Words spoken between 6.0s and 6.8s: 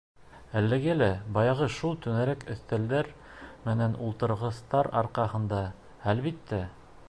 әлбиттә.